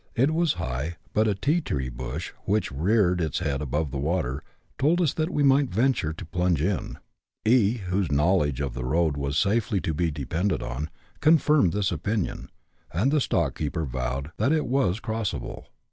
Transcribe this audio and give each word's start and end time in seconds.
It 0.15 0.33
was 0.33 0.53
high, 0.53 0.95
but 1.13 1.27
a" 1.27 1.35
tea 1.35 1.61
tree" 1.61 1.89
bush, 1.89 2.31
which 2.45 2.71
reared 2.71 3.21
its 3.21 3.37
head 3.37 3.61
above 3.61 3.91
the 3.91 3.99
water, 3.99 4.43
told 4.79 4.99
us 4.99 5.13
that 5.13 5.29
we 5.29 5.43
might 5.43 5.69
venture 5.69 6.11
to 6.11 6.25
plunge 6.25 6.59
in. 6.59 6.97
E, 7.45 7.73
whose 7.75 8.11
knowledge 8.11 8.61
of 8.61 8.73
the 8.73 8.83
road 8.83 9.15
was 9.15 9.37
safely 9.37 9.79
to 9.81 9.93
be 9.93 10.09
depended 10.09 10.63
on, 10.63 10.89
confirmed 11.19 11.71
this 11.71 11.91
opinion, 11.91 12.49
and 12.91 13.11
the 13.11 13.19
stockkeeper 13.21 13.85
vowed 13.85 14.31
that 14.37 14.51
it 14.51 14.65
was" 14.65 14.99
crossable." 15.01 15.65